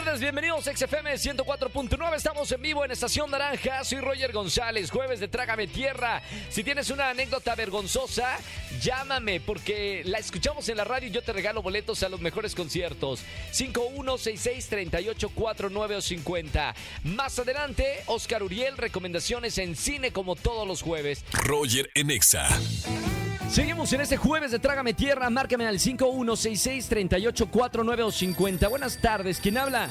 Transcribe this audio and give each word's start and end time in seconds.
Bienvenidos 0.00 0.66
a 0.66 0.74
XFM 0.74 1.12
104.9. 1.12 2.16
Estamos 2.16 2.50
en 2.50 2.62
vivo 2.62 2.82
en 2.84 2.90
Estación 2.90 3.30
Naranja. 3.30 3.84
Soy 3.84 4.00
Roger 4.00 4.32
González, 4.32 4.90
jueves 4.90 5.20
de 5.20 5.28
Trágame 5.28 5.66
Tierra. 5.66 6.22
Si 6.48 6.64
tienes 6.64 6.88
una 6.90 7.10
anécdota 7.10 7.54
vergonzosa, 7.54 8.38
llámame 8.80 9.40
porque 9.40 10.00
la 10.06 10.16
escuchamos 10.18 10.66
en 10.70 10.78
la 10.78 10.84
radio 10.84 11.08
y 11.08 11.10
yo 11.12 11.20
te 11.22 11.34
regalo 11.34 11.60
boletos 11.62 12.02
a 12.02 12.08
los 12.08 12.20
mejores 12.20 12.54
conciertos. 12.54 13.20
51663849 13.52 15.96
o 15.96 16.00
50. 16.00 16.74
Más 17.04 17.38
adelante, 17.38 18.02
Oscar 18.06 18.42
Uriel, 18.42 18.78
recomendaciones 18.78 19.58
en 19.58 19.76
cine 19.76 20.12
como 20.12 20.34
todos 20.34 20.66
los 20.66 20.80
jueves. 20.82 21.24
Roger 21.44 21.90
en 21.94 22.10
Exa. 22.10 22.48
Seguimos 23.50 23.92
en 23.92 24.00
este 24.00 24.16
jueves 24.16 24.52
de 24.52 24.60
Trágame 24.60 24.94
Tierra. 24.94 25.28
Márcame 25.28 25.66
al 25.66 25.80
51663849 25.80 28.04
o 28.04 28.12
50. 28.12 28.68
Buenas 28.68 28.96
tardes, 28.98 29.40
¿quién 29.40 29.58
habla? 29.58 29.88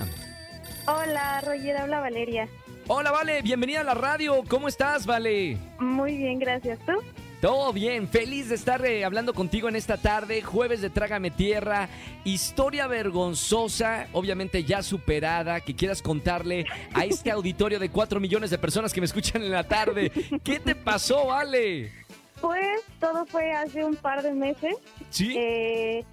Hola, 0.88 1.42
Roger, 1.42 1.76
habla 1.76 2.00
Valeria. 2.00 2.48
Hola, 2.88 3.12
Vale, 3.12 3.42
bienvenida 3.42 3.82
a 3.82 3.84
la 3.84 3.96
radio. 3.96 4.46
¿Cómo 4.48 4.70
estás, 4.70 5.06
Vale? 5.06 5.58
Muy 5.78 6.16
bien, 6.16 6.40
gracias. 6.40 6.80
¿Tú? 6.86 6.94
Todo 7.42 7.74
bien, 7.74 8.08
feliz 8.08 8.48
de 8.48 8.56
estar 8.56 8.86
eh, 8.86 9.04
hablando 9.04 9.34
contigo 9.34 9.68
en 9.68 9.76
esta 9.76 9.98
tarde, 9.98 10.42
jueves 10.42 10.80
de 10.82 10.90
Trágame 10.90 11.30
Tierra, 11.30 11.90
historia 12.24 12.88
vergonzosa, 12.88 14.08
obviamente 14.14 14.64
ya 14.64 14.82
superada, 14.84 15.60
que 15.60 15.76
quieras 15.76 16.02
contarle 16.02 16.66
a 16.94 17.04
este 17.04 17.30
auditorio 17.32 17.78
de 17.78 17.90
4 17.90 18.22
millones 18.22 18.52
de 18.52 18.58
personas 18.58 18.94
que 18.94 19.02
me 19.02 19.06
escuchan 19.06 19.42
en 19.42 19.52
la 19.52 19.66
tarde. 19.66 20.14
¿Qué 20.44 20.60
te 20.60 20.76
pasó, 20.76 21.26
Vale? 21.28 21.99
Pues 22.42 22.82
todo 23.00 23.26
fue 23.26 23.52
hace 23.52 23.84
un 23.84 23.96
par 23.96 24.22
de 24.22 24.34
meses. 24.34 24.76
Sí. 25.10 25.36
Eh, 25.38 26.06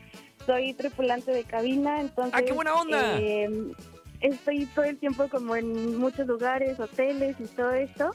soy 0.44 0.74
tripulante 0.74 1.32
de 1.32 1.44
cabina, 1.44 2.00
entonces... 2.00 2.34
¡Ah, 2.34 2.42
qué 2.42 2.52
buena 2.52 2.74
onda! 2.74 3.18
eh, 3.18 3.48
estoy 4.20 4.66
todo 4.66 4.84
el 4.84 4.96
tiempo 4.98 5.28
como 5.28 5.56
en 5.56 5.98
muchos 5.98 6.26
lugares, 6.26 6.78
hoteles 6.78 7.36
y 7.40 7.44
todo 7.44 7.72
esto. 7.72 8.10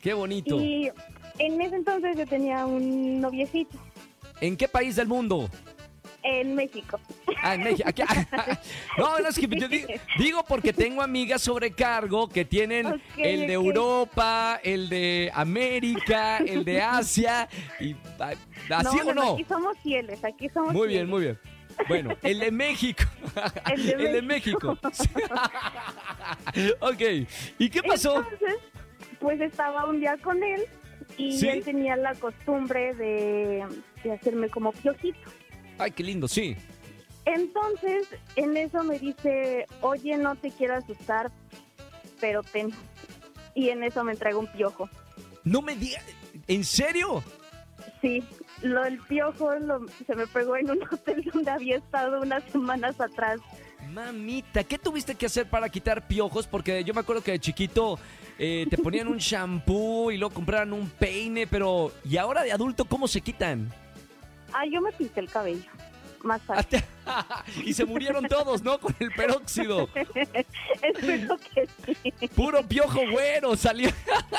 Qué 0.00 0.14
bonito. 0.14 0.60
Y 0.60 0.90
en 1.38 1.60
ese 1.60 1.76
entonces 1.76 2.16
yo 2.16 2.26
tenía 2.26 2.64
un 2.64 3.20
noviecito 3.20 3.78
¿En 4.40 4.56
qué 4.56 4.68
país 4.68 4.96
del 4.96 5.08
mundo? 5.08 5.50
en 6.22 6.54
México. 6.54 6.98
Ah, 7.46 7.54
en 7.54 7.62
México. 7.62 7.88
Aquí- 7.88 8.02
no, 8.98 9.18
no, 9.20 9.28
es 9.28 9.38
que 9.38 9.46
yo 9.46 9.68
di- 9.68 9.84
digo 10.18 10.44
porque 10.44 10.72
tengo 10.72 11.02
amigas 11.02 11.42
sobrecargo 11.42 12.28
que 12.28 12.44
tienen 12.44 13.00
el 13.16 13.46
de. 13.46 13.52
Europa, 13.52 14.60
el 14.62 14.88
de 14.88 15.30
América, 15.34 16.38
el 16.38 16.64
de 16.64 16.82
Asia. 16.82 17.48
Y, 17.80 17.94
ah, 18.18 18.32
¿Así 18.70 18.98
o 19.00 19.14
no? 19.14 19.34
Aquí 19.34 19.44
somos 19.44 19.78
fieles, 19.82 20.24
aquí 20.24 20.48
somos 20.48 20.72
Muy 20.72 20.88
bien, 20.88 21.08
muy 21.08 21.22
bien. 21.22 21.38
Bueno, 21.88 22.16
el 22.22 22.40
de 22.40 22.50
México. 22.50 23.04
El 23.70 23.86
de 23.86 23.92
El 23.92 24.12
de 24.14 24.22
México. 24.22 24.78
ok. 26.80 27.02
¿Y 27.58 27.68
qué 27.68 27.82
pasó? 27.82 28.16
Entonces, 28.18 28.56
pues 29.20 29.40
estaba 29.40 29.84
un 29.86 30.00
día 30.00 30.16
con 30.22 30.42
él 30.42 30.62
y 31.18 31.38
¿Sí? 31.38 31.48
él 31.48 31.62
tenía 31.64 31.96
la 31.96 32.14
costumbre 32.14 32.94
de, 32.94 33.66
de 34.02 34.12
hacerme 34.12 34.48
como 34.48 34.72
piojito. 34.72 35.30
Ay, 35.78 35.90
qué 35.90 36.02
lindo, 36.02 36.26
sí. 36.28 36.56
Entonces, 37.26 38.06
en 38.36 38.56
eso 38.56 38.82
me 38.84 38.98
dice, 38.98 39.66
oye, 39.82 40.16
no 40.16 40.36
te 40.36 40.50
quiero 40.50 40.76
asustar, 40.76 41.30
pero 42.20 42.42
ten. 42.42 42.70
Y 43.54 43.68
en 43.70 43.82
eso 43.82 44.02
me 44.04 44.12
entrega 44.12 44.38
un 44.38 44.46
piojo. 44.46 44.88
No 45.44 45.60
me 45.60 45.74
digas. 45.76 46.04
¿En 46.46 46.64
serio? 46.64 47.22
Sí, 48.00 48.22
lo 48.62 48.82
del 48.84 48.98
piojo 49.00 49.54
lo- 49.56 49.86
se 50.06 50.14
me 50.14 50.26
pegó 50.26 50.56
en 50.56 50.70
un 50.70 50.82
hotel 50.90 51.28
donde 51.32 51.50
había 51.50 51.76
estado 51.76 52.20
unas 52.20 52.44
semanas 52.44 53.00
atrás. 53.00 53.40
Mamita, 53.92 54.64
¿qué 54.64 54.78
tuviste 54.78 55.14
que 55.14 55.26
hacer 55.26 55.48
para 55.48 55.68
quitar 55.68 56.06
piojos? 56.06 56.46
Porque 56.46 56.84
yo 56.84 56.92
me 56.94 57.00
acuerdo 57.00 57.22
que 57.22 57.32
de 57.32 57.38
chiquito 57.38 57.98
eh, 58.38 58.66
te 58.70 58.78
ponían 58.78 59.08
un 59.08 59.16
shampoo 59.18 60.10
y 60.12 60.18
luego 60.18 60.34
compraban 60.34 60.72
un 60.72 60.88
peine, 60.90 61.46
pero 61.46 61.92
¿y 62.04 62.16
ahora 62.18 62.42
de 62.42 62.52
adulto 62.52 62.84
cómo 62.84 63.08
se 63.08 63.20
quitan? 63.20 63.72
Ah, 64.52 64.64
yo 64.70 64.80
me 64.80 64.92
pinté 64.92 65.20
el 65.20 65.28
cabello. 65.30 65.70
Más 66.26 66.42
Ah, 66.48 66.62
fácil. 66.62 66.82
y 67.64 67.72
se 67.72 67.84
murieron 67.84 68.26
todos, 68.26 68.62
¿no? 68.62 68.78
Con 68.78 68.94
el 68.98 69.10
peróxido. 69.12 69.88
Espero 70.82 71.36
que 71.54 71.68
sí. 72.02 72.28
Puro 72.28 72.62
piojo 72.66 73.00
güero, 73.10 73.56
salió, 73.56 73.90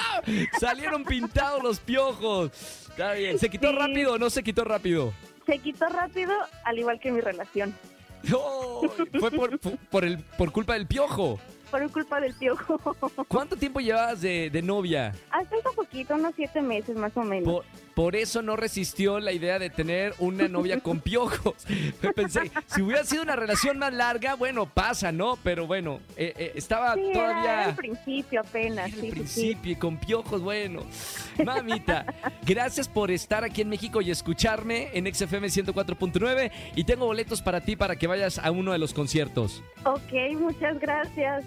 salieron 0.60 1.04
pintados 1.06 1.64
los 1.64 1.80
piojos. 1.80 2.52
Está 2.90 3.14
bien. 3.14 3.40
¿Se 3.40 3.50
quitó 3.50 3.70
Sí. 3.72 3.76
rápido 3.78 4.14
o 4.14 4.18
no 4.18 4.30
se 4.30 4.44
quitó 4.44 4.64
rápido? 4.64 5.14
Se 5.46 5.60
quitó 5.60 5.88
rápido, 5.88 6.34
al 6.66 6.78
igual 6.80 7.00
que 7.00 7.12
mi 7.12 7.22
relación. 7.22 7.74
No, 8.24 8.82
fue 9.20 9.32
por, 9.32 9.60
por, 9.60 10.04
el, 10.04 10.18
por 10.20 10.52
culpa 10.52 10.74
del 10.74 10.88
piojo. 10.88 11.40
Por 11.72 11.92
culpa 11.92 12.20
del 12.20 12.34
piojo. 12.34 12.78
¿Cuánto 13.28 13.56
tiempo 13.58 13.80
llevabas 13.80 14.22
de, 14.22 14.50
de 14.50 14.62
novia? 14.62 15.14
Hasta 15.32 15.56
un 15.58 15.76
poquito, 15.76 16.16
unos 16.16 16.34
siete 16.36 16.62
meses 16.62 16.96
más 16.96 17.12
o 17.16 17.24
menos. 17.24 17.44
Por, 17.52 17.66
por 17.94 18.16
eso 18.16 18.42
no 18.42 18.56
resistió 18.56 19.20
la 19.20 19.32
idea 19.32 19.60
de 19.60 19.70
tener 19.70 20.14
una 20.20 20.48
novia 20.48 20.80
con 20.80 21.00
piojos. 21.02 21.66
Pensé, 22.16 22.52
si 22.68 22.82
hubiera 22.82 23.04
sido 23.04 23.24
una 23.24 23.36
relación 23.36 23.80
más 23.80 23.94
larga, 23.94 24.36
bueno, 24.36 24.66
pasa, 24.68 25.12
¿no? 25.12 25.38
Pero 25.44 25.68
bueno, 25.68 26.00
eh, 26.16 26.34
eh, 26.38 26.52
estaba 26.56 26.94
Sí, 26.96 27.02
todavía 27.14 27.70
el 27.70 27.76
principio 27.76 28.42
apenas. 28.42 28.88
en 28.94 28.94
Sí, 28.94 29.02
sí, 29.02 29.08
sí. 29.08 29.12
principio 29.12 29.72
y 29.72 29.76
con 29.76 29.98
piojos, 29.98 30.42
bueno. 30.42 30.82
Mamita, 31.44 32.06
gracias 32.46 32.88
por 32.88 33.12
estar 33.12 33.44
aquí 33.44 33.62
en 33.62 33.70
México 33.70 34.02
y 34.02 34.12
escucharme 34.12 34.90
en 34.94 35.14
XFM 35.14 35.48
104.9 35.48 36.52
y 36.76 36.84
tengo 36.84 37.06
boletos 37.06 37.42
para 37.42 37.62
ti 37.62 37.76
para 37.76 37.96
que 37.96 38.08
vayas 38.08 38.40
a 38.40 38.52
uno 38.52 38.72
de 38.72 38.78
los 38.78 38.94
conciertos. 38.94 39.64
Ok, 39.86 40.14
muchas 40.40 40.80
gracias. 40.80 41.44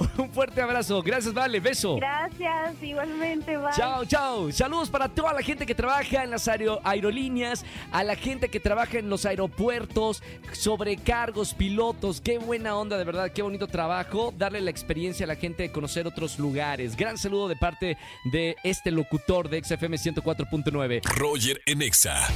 Un 0.18 0.30
fuerte 0.30 0.60
abrazo. 0.62 1.02
Gracias, 1.02 1.34
Vale. 1.34 1.60
Beso. 1.60 1.96
Gracias, 1.96 2.82
igualmente. 2.82 3.56
Bye. 3.56 3.72
Chao, 3.76 4.04
chao. 4.04 4.50
Saludos 4.52 4.88
para 4.90 5.08
toda 5.08 5.32
la 5.32 5.42
gente 5.42 5.66
que 5.66 5.74
trabaja 5.74 6.24
en 6.24 6.30
las 6.30 6.48
aero- 6.48 6.80
aerolíneas, 6.84 7.64
a 7.92 8.02
la 8.04 8.16
gente 8.16 8.48
que 8.48 8.60
trabaja 8.60 8.98
en 8.98 9.08
los 9.10 9.26
aeropuertos, 9.26 10.22
sobrecargos, 10.52 11.54
pilotos. 11.54 12.20
Qué 12.20 12.38
buena 12.38 12.76
onda, 12.76 12.96
de 12.98 13.04
verdad, 13.04 13.30
qué 13.32 13.42
bonito 13.42 13.66
trabajo. 13.66 14.32
Darle 14.36 14.60
la 14.60 14.70
experiencia 14.70 15.24
a 15.24 15.28
la 15.28 15.36
gente 15.36 15.64
de 15.64 15.72
conocer 15.72 16.06
otros 16.06 16.38
lugares. 16.38 16.96
Gran 16.96 17.18
saludo 17.18 17.48
de 17.48 17.56
parte 17.56 17.98
de 18.32 18.56
este 18.64 18.90
locutor 18.90 19.48
de 19.48 19.62
XFM 19.62 19.96
104.9. 19.96 21.02
Roger 21.04 21.60
en 21.66 21.82
Exa. 21.82 22.26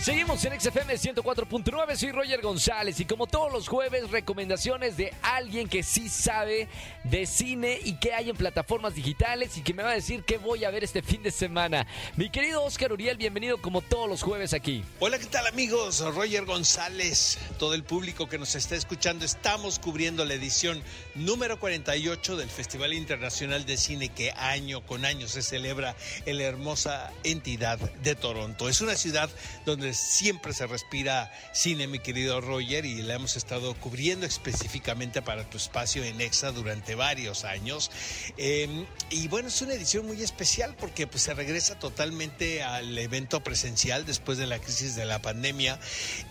Seguimos 0.00 0.44
en 0.44 0.58
XFM 0.58 0.94
104.9, 0.94 1.96
soy 1.96 2.12
Roger 2.12 2.40
González 2.40 3.00
y 3.00 3.04
como 3.04 3.26
todos 3.26 3.52
los 3.52 3.66
jueves, 3.66 4.08
recomendaciones 4.12 4.96
de 4.96 5.12
alguien 5.22 5.68
que 5.68 5.82
sí 5.82 6.08
sabe 6.08 6.68
de 7.02 7.26
cine 7.26 7.80
y 7.84 7.94
que 7.94 8.14
hay 8.14 8.30
en 8.30 8.36
plataformas 8.36 8.94
digitales 8.94 9.56
y 9.56 9.62
que 9.62 9.74
me 9.74 9.82
va 9.82 9.90
a 9.90 9.94
decir 9.94 10.22
qué 10.22 10.38
voy 10.38 10.64
a 10.64 10.70
ver 10.70 10.84
este 10.84 11.02
fin 11.02 11.24
de 11.24 11.32
semana. 11.32 11.84
Mi 12.16 12.30
querido 12.30 12.62
Oscar 12.62 12.92
Uriel, 12.92 13.16
bienvenido 13.16 13.60
como 13.60 13.82
todos 13.82 14.08
los 14.08 14.22
jueves 14.22 14.54
aquí. 14.54 14.84
Hola, 15.00 15.18
¿qué 15.18 15.26
tal 15.26 15.48
amigos? 15.48 15.98
Roger 16.14 16.44
González, 16.44 17.36
todo 17.58 17.74
el 17.74 17.82
público 17.82 18.28
que 18.28 18.38
nos 18.38 18.54
está 18.54 18.76
escuchando, 18.76 19.24
estamos 19.24 19.80
cubriendo 19.80 20.24
la 20.24 20.34
edición 20.34 20.80
número 21.16 21.58
48 21.58 22.36
del 22.36 22.48
Festival 22.48 22.94
Internacional 22.94 23.66
de 23.66 23.76
Cine 23.76 24.10
que 24.10 24.30
año 24.30 24.80
con 24.80 25.04
año 25.04 25.26
se 25.26 25.42
celebra 25.42 25.96
en 26.24 26.38
la 26.38 26.44
hermosa 26.44 27.12
entidad 27.24 27.78
de 27.78 28.14
Toronto. 28.14 28.68
Es 28.68 28.80
una 28.80 28.94
ciudad 28.94 29.28
donde 29.66 29.87
siempre 29.94 30.52
se 30.52 30.66
respira 30.66 31.32
cine, 31.52 31.86
mi 31.86 31.98
querido 31.98 32.40
Roger, 32.40 32.84
y 32.84 33.02
la 33.02 33.14
hemos 33.14 33.36
estado 33.36 33.74
cubriendo 33.74 34.26
específicamente 34.26 35.22
para 35.22 35.48
tu 35.48 35.56
espacio 35.56 36.04
en 36.04 36.20
EXA 36.20 36.52
durante 36.52 36.94
varios 36.94 37.44
años. 37.44 37.90
Eh, 38.36 38.86
y 39.10 39.28
bueno, 39.28 39.48
es 39.48 39.62
una 39.62 39.74
edición 39.74 40.06
muy 40.06 40.22
especial 40.22 40.74
porque 40.78 41.06
pues, 41.06 41.22
se 41.22 41.34
regresa 41.34 41.78
totalmente 41.78 42.62
al 42.62 42.96
evento 42.98 43.42
presencial 43.42 44.04
después 44.06 44.38
de 44.38 44.46
la 44.46 44.58
crisis 44.58 44.94
de 44.94 45.04
la 45.04 45.20
pandemia. 45.20 45.78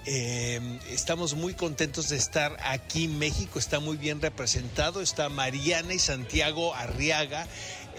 Eh, 0.05 0.79
estamos 0.89 1.33
muy 1.33 1.53
contentos 1.53 2.09
de 2.09 2.17
estar 2.17 2.57
aquí. 2.63 3.07
México 3.07 3.59
está 3.59 3.79
muy 3.79 3.97
bien 3.97 4.21
representado. 4.21 5.01
Está 5.01 5.29
Mariana 5.29 5.93
y 5.93 5.99
Santiago 5.99 6.73
Arriaga. 6.75 7.47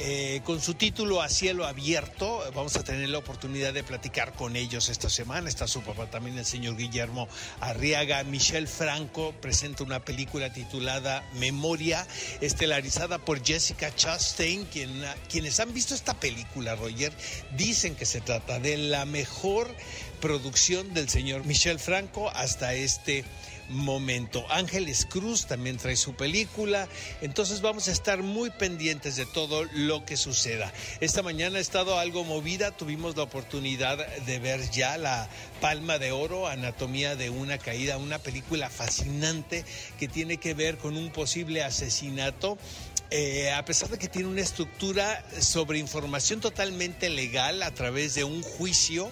Eh, 0.01 0.41
con 0.45 0.61
su 0.61 0.75
título 0.75 1.21
A 1.21 1.29
Cielo 1.29 1.67
Abierto, 1.67 2.43
vamos 2.55 2.77
a 2.77 2.85
tener 2.85 3.09
la 3.09 3.19
oportunidad 3.19 3.73
de 3.73 3.83
platicar 3.83 4.33
con 4.33 4.55
ellos 4.55 4.89
esta 4.89 5.11
semana. 5.11 5.49
Está 5.49 5.67
su 5.67 5.83
papá 5.83 6.09
también, 6.09 6.39
el 6.39 6.45
señor 6.45 6.77
Guillermo 6.77 7.29
Arriaga. 7.61 8.23
Michelle 8.23 8.69
Franco 8.69 9.35
presenta 9.41 9.83
una 9.83 10.05
película 10.05 10.53
titulada 10.53 11.29
Memoria, 11.35 12.07
estelarizada 12.41 13.19
por 13.19 13.45
Jessica 13.45 13.95
Chastain. 13.95 14.67
Quien, 14.67 15.03
quienes 15.29 15.59
han 15.59 15.75
visto 15.75 15.95
esta 15.95 16.15
película, 16.15 16.77
Roger, 16.77 17.13
dicen 17.57 17.97
que 17.97 18.07
se 18.07 18.21
trata 18.21 18.61
de 18.61 18.77
la 18.77 19.05
mejor 19.05 19.75
producción 20.21 20.95
del 20.95 21.09
señor 21.09 21.45
Michel 21.45 21.79
Franco 21.79 22.31
hasta 22.31 22.75
este 22.75 23.25
momento. 23.69 24.45
Ángeles 24.51 25.07
Cruz 25.07 25.47
también 25.47 25.77
trae 25.77 25.97
su 25.97 26.15
película, 26.15 26.89
entonces 27.21 27.61
vamos 27.61 27.89
a 27.89 27.93
estar 27.93 28.23
muy 28.23 28.51
pendientes 28.51 29.17
de 29.17 29.27
todo 29.27 29.65
lo 29.73 30.05
que 30.05 30.17
suceda. 30.17 30.73
Esta 31.01 31.23
mañana 31.23 31.59
ha 31.59 31.61
estado 31.61 31.99
algo 31.99 32.25
movida, 32.25 32.71
tuvimos 32.71 33.17
la 33.17 33.25
oportunidad 33.25 33.99
de 34.19 34.39
ver 34.39 34.71
ya 34.71 34.99
la 34.99 35.29
Palma 35.61 35.99
de 35.99 36.13
Oro, 36.13 36.47
Anatomía 36.47 37.17
de 37.17 37.31
una 37.31 37.59
Caída, 37.59 37.99
una 37.99 38.19
película 38.19 38.71
fascinante 38.71 39.65
que 39.99 40.09
tiene 40.09 40.39
que 40.39 40.55
ver 40.55 40.79
con 40.79 40.97
un 40.97 41.11
posible 41.11 41.63
asesinato 41.63 42.59
eh, 43.11 43.51
a 43.53 43.65
pesar 43.65 43.89
de 43.89 43.97
que 43.97 44.09
tiene 44.09 44.29
una 44.29 44.43
estructura 44.43 45.25
sobre 45.41 45.79
información 45.79 46.41
totalmente 46.41 47.09
legal 47.09 47.63
a 47.63 47.71
través 47.71 48.15
de 48.15 48.25
un 48.25 48.43
juicio, 48.43 49.11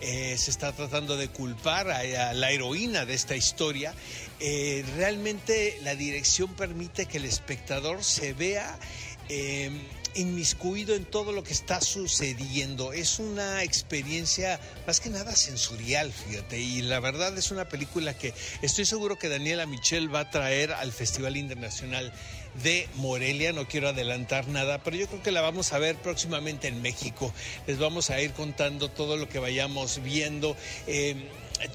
eh, 0.00 0.36
se 0.38 0.50
está 0.50 0.72
tratando 0.72 1.16
de 1.16 1.28
culpar 1.28 1.90
a, 1.90 2.32
la 2.34 2.50
heroína 2.50 3.04
de 3.04 3.14
esta 3.14 3.36
historia. 3.36 3.94
Eh, 4.40 4.84
realmente 4.96 5.78
la 5.82 5.94
dirección 5.94 6.54
permite 6.54 7.06
que 7.06 7.18
el 7.18 7.24
espectador 7.24 8.04
se 8.04 8.32
vea 8.32 8.78
inmiscuido 10.14 10.94
en 10.94 11.04
todo 11.04 11.32
lo 11.32 11.42
que 11.42 11.52
está 11.52 11.80
sucediendo. 11.80 12.92
Es 12.92 13.18
una 13.18 13.62
experiencia 13.62 14.60
más 14.86 15.00
que 15.00 15.10
nada 15.10 15.34
sensorial, 15.34 16.12
fíjate, 16.12 16.58
y 16.58 16.82
la 16.82 17.00
verdad 17.00 17.36
es 17.36 17.50
una 17.50 17.68
película 17.68 18.16
que 18.16 18.32
estoy 18.62 18.84
seguro 18.84 19.18
que 19.18 19.28
Daniela 19.28 19.66
Michel 19.66 20.14
va 20.14 20.20
a 20.20 20.30
traer 20.30 20.72
al 20.72 20.92
Festival 20.92 21.36
Internacional 21.36 22.12
de 22.62 22.88
Morelia. 22.96 23.52
No 23.52 23.66
quiero 23.66 23.88
adelantar 23.88 24.48
nada, 24.48 24.82
pero 24.82 24.96
yo 24.96 25.06
creo 25.06 25.22
que 25.22 25.32
la 25.32 25.40
vamos 25.40 25.72
a 25.72 25.78
ver 25.78 25.96
próximamente 25.96 26.68
en 26.68 26.82
México. 26.82 27.32
Les 27.66 27.78
vamos 27.78 28.10
a 28.10 28.20
ir 28.20 28.32
contando 28.32 28.88
todo 28.90 29.16
lo 29.16 29.28
que 29.28 29.38
vayamos 29.38 30.02
viendo. 30.02 30.56
Eh, 30.86 31.16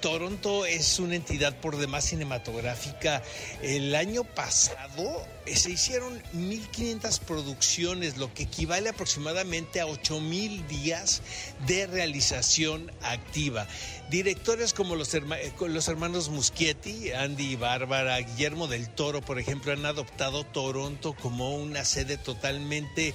Toronto 0.02 0.66
es 0.66 1.00
una 1.00 1.16
entidad 1.16 1.56
por 1.56 1.78
demás 1.78 2.06
cinematográfica. 2.06 3.24
El 3.62 3.96
año 3.96 4.24
pasado 4.24 5.26
eh, 5.46 5.56
se 5.56 5.72
hicieron 5.72 6.22
1.500 6.34 7.20
producciones, 7.22 8.18
lo 8.18 8.34
que 8.34 8.44
equivale 8.44 8.90
aproximadamente 8.90 9.82
a 9.82 9.86
8.000 9.86 10.68
días 10.68 11.22
de 11.66 11.88
realización 11.88 12.92
activa. 13.02 13.68
Directores 14.10 14.74
como 14.74 14.96
los, 14.96 15.14
eh, 15.14 15.24
los 15.60 15.88
hermanos 15.88 16.30
Muschietti, 16.30 17.12
Andy 17.12 17.54
y 17.54 17.56
Bárbara, 17.56 18.20
Guillermo 18.20 18.68
del 18.68 18.90
Toro, 18.90 19.22
por 19.22 19.40
ejemplo, 19.40 19.72
han 19.72 19.86
adoptado 19.86 20.44
Toronto 20.44 20.69
como 21.14 21.56
una 21.56 21.86
sede 21.86 22.18
totalmente 22.18 23.14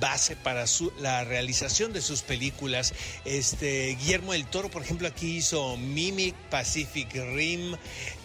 base 0.00 0.36
para 0.36 0.64
la 1.00 1.24
realización 1.24 1.92
de 1.92 2.00
sus 2.00 2.22
películas. 2.22 2.94
Este, 3.24 3.96
Guillermo 4.00 4.32
del 4.32 4.46
Toro, 4.46 4.70
por 4.70 4.82
ejemplo, 4.82 5.08
aquí 5.08 5.36
hizo 5.36 5.76
Mimic, 5.76 6.34
Pacific 6.50 7.12
Rim, 7.34 7.76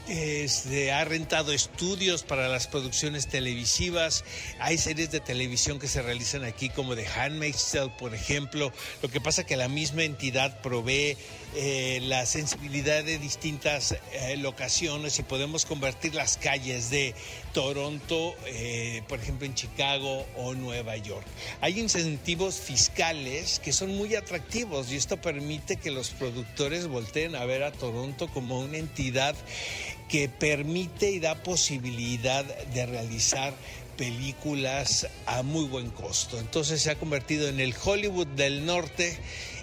este, 0.08 0.92
ha 0.92 1.06
rentado 1.06 1.54
estudios 1.54 2.24
para 2.24 2.48
las 2.50 2.68
producciones 2.68 3.28
televisivas. 3.28 4.24
Hay 4.60 4.78
series 4.78 5.12
de 5.12 5.20
televisión 5.20 5.80
que 5.80 5.88
se 5.88 6.02
realizan 6.02 6.44
aquí, 6.44 6.70
como 6.70 6.96
The 6.96 7.08
Handmaid's 7.08 7.72
Tale, 7.72 7.92
por 7.98 8.14
ejemplo. 8.14 8.72
Lo 9.02 9.10
que 9.10 9.22
pasa 9.22 9.46
que 9.46 9.56
la 9.56 9.70
misma 9.70 10.04
entidad 10.04 10.62
provee 10.62 11.18
eh, 11.56 12.00
la 12.02 12.26
sensibilidad 12.26 13.04
de 13.04 13.20
distintas 13.20 13.92
eh, 14.12 14.38
locaciones 14.38 15.20
y 15.20 15.24
podemos 15.24 15.66
convertir 15.66 16.16
las 16.16 16.38
calles 16.38 16.90
de 16.90 17.14
Toronto, 17.54 18.36
eh, 18.48 19.04
por 19.08 19.20
ejemplo, 19.20 19.46
en 19.46 19.54
Chicago 19.54 20.26
o 20.36 20.56
Nueva 20.56 20.98
York. 20.98 21.26
Hay 21.62 21.80
incentivos 21.80 22.56
fiscales 22.56 23.60
que 23.60 23.72
son 23.72 23.96
muy 23.96 24.16
atractivos 24.16 24.92
y 24.92 24.96
esto 24.96 25.22
permite 25.22 25.78
que 25.78 25.92
los 25.92 26.10
productores 26.10 26.88
volteen 26.88 27.36
a 27.36 27.46
ver 27.46 27.62
a 27.62 27.72
Toronto 27.72 28.28
como 28.30 28.60
una 28.60 28.78
entidad 28.78 29.36
que 30.14 30.30
permite 30.30 31.10
y 31.10 31.20
da 31.20 31.42
posibilidad 31.42 32.46
de 32.46 32.86
realizar 32.86 33.52
películas 33.98 35.08
a 35.26 35.42
muy 35.42 35.66
buen 35.66 35.90
costo. 35.90 36.38
Entonces 36.38 36.84
se 36.84 36.92
ha 36.92 37.00
convertido 37.00 37.48
en 37.48 37.60
el 37.60 37.74
Hollywood 37.84 38.28
del 38.28 38.64
norte 38.64 39.18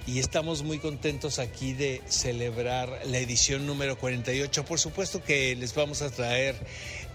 y 0.08 0.18
estamos 0.18 0.64
muy 0.64 0.80
contentos 0.80 1.38
aquí 1.38 1.72
de 1.72 2.02
celebrar 2.08 3.02
la 3.04 3.18
edición 3.18 3.64
número 3.64 3.96
48. 3.96 4.64
Por 4.64 4.80
supuesto 4.80 5.22
que 5.22 5.54
les 5.54 5.72
vamos 5.72 6.02
a 6.02 6.10
traer 6.10 6.56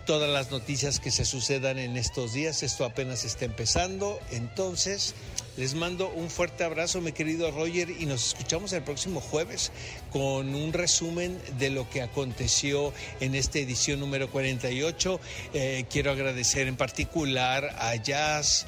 todas 0.05 0.29
las 0.29 0.49
noticias 0.49 1.01
que 1.01 1.11
se 1.11 1.25
sucedan 1.25 1.77
en 1.77 1.97
estos 1.97 2.31
días. 2.31 2.63
Esto 2.63 2.85
apenas 2.85 3.25
está 3.25 3.43
empezando. 3.43 4.17
Entonces, 4.31 5.13
les 5.57 5.73
mando 5.73 6.09
un 6.09 6.29
fuerte 6.29 6.63
abrazo, 6.63 7.01
mi 7.01 7.11
querido 7.11 7.49
Roger, 7.51 7.89
y 7.89 8.05
nos 8.05 8.27
escuchamos 8.27 8.73
el 8.73 8.83
próximo 8.83 9.21
jueves 9.21 9.71
con 10.11 10.53
un 10.53 10.73
resumen 10.73 11.39
de 11.57 11.69
lo 11.69 11.89
que 11.89 12.01
aconteció 12.01 12.93
en 13.19 13.35
esta 13.35 13.59
edición 13.59 13.99
número 13.99 14.29
48. 14.29 15.19
Eh, 15.53 15.85
quiero 15.89 16.11
agradecer 16.11 16.67
en 16.67 16.75
particular 16.75 17.75
a 17.79 17.95
Jazz, 17.95 18.65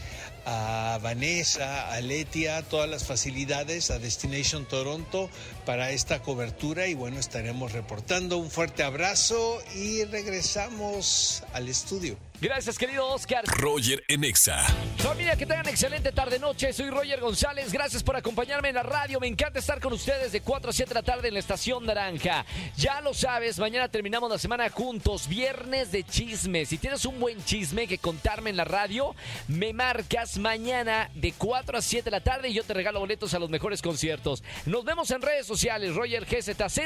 a 0.50 0.98
Vanessa, 1.04 1.92
a 1.92 2.00
Letia, 2.00 2.62
todas 2.64 2.90
las 2.90 3.06
facilidades, 3.06 3.92
a 3.92 4.00
Destination 4.00 4.66
Toronto 4.66 5.30
para 5.66 5.92
esta 5.92 6.22
cobertura 6.22 6.88
y 6.88 6.94
bueno, 6.94 7.20
estaremos 7.20 7.74
reportando. 7.74 8.38
Un 8.38 8.50
fuerte 8.50 8.84
abrazo 8.84 9.60
y 9.76 10.06
regresamos 10.06 11.44
al 11.52 11.68
estudio. 11.68 12.18
Gracias, 12.40 12.78
querido 12.78 13.08
Oscar. 13.08 13.44
Roger 13.48 14.04
Enexa. 14.08 14.64
Familia, 15.00 15.36
que 15.36 15.48
tengan 15.48 15.68
excelente 15.68 16.12
tarde-noche. 16.12 16.72
Soy 16.72 16.92
Roger 16.92 17.20
González. 17.20 17.72
Gracias 17.72 18.04
por 18.04 18.16
acompañarme 18.16 18.70
en 18.70 18.76
la 18.76 18.84
radio. 18.84 19.20
Me 19.20 19.26
encanta 19.26 19.58
estar 19.58 19.80
con 19.80 19.92
ustedes 19.92 20.32
de 20.32 20.42
4 20.42 20.70
a 20.70 20.74
7 20.74 20.90
de 20.90 20.94
la 20.94 21.02
tarde 21.02 21.30
en 21.30 21.34
la 21.34 21.40
Estación 21.40 21.88
Naranja. 21.88 22.46
Ya 22.76 23.02
lo 23.02 23.16
sabes, 23.16 23.58
mañana 23.58 23.90
terminamos 23.90 24.30
la 24.30 24.38
semana 24.38 24.70
juntos. 24.70 25.28
Viernes 25.28 25.92
de 25.92 26.04
chismes. 26.04 26.70
Si 26.70 26.78
tienes 26.78 27.06
un 27.06 27.20
buen 27.20 27.44
chisme 27.44 27.88
que 27.88 27.98
contarme 27.98 28.52
en 28.52 28.58
la 28.58 28.66
radio, 28.66 29.16
me 29.48 29.74
marcas 29.74 30.37
mañana 30.38 31.10
de 31.13 31.34
4 31.34 31.78
a 31.78 31.81
7 31.81 32.06
de 32.06 32.12
la 32.12 32.22
tarde 32.22 32.50
y 32.50 32.54
yo 32.54 32.63
te 32.63 32.74
regalo 32.74 33.00
boletos 33.00 33.34
a 33.34 33.39
los 33.39 33.50
mejores 33.50 33.81
conciertos. 33.81 34.44
Nos 34.66 34.84
vemos 34.86 35.12
en 35.12 35.22
redes 35.22 35.45
sociales, 35.45 35.95
Roger 35.95 36.25
GZZ 36.25 36.80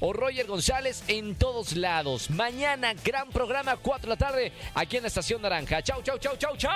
o 0.00 0.12
Roger 0.12 0.46
González 0.46 1.02
en 1.08 1.34
todos 1.34 1.76
lados. 1.76 2.30
Mañana, 2.30 2.94
gran 3.04 3.30
programa, 3.30 3.76
4 3.76 4.02
de 4.02 4.08
la 4.08 4.16
tarde 4.16 4.52
aquí 4.74 4.96
en 4.96 5.02
la 5.02 5.08
Estación 5.08 5.42
Naranja. 5.42 5.82
Chau, 5.82 6.02
chau, 6.02 6.18
chau, 6.18 6.36
chau, 6.36 6.56
chau. 6.56 6.72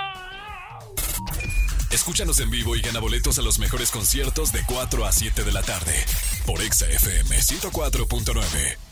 Escúchanos 1.91 2.39
en 2.39 2.51
vivo 2.51 2.75
y 2.75 2.81
gana 2.81 2.99
boletos 2.99 3.39
a 3.39 3.41
los 3.41 3.59
mejores 3.59 3.91
conciertos 3.91 4.51
de 4.51 4.61
4 4.65 5.05
a 5.05 5.11
7 5.11 5.43
de 5.43 5.51
la 5.51 5.63
tarde 5.63 6.05
por 6.45 6.61
Exa 6.61 6.87
FM 6.87 7.37
104.9. 7.37 8.86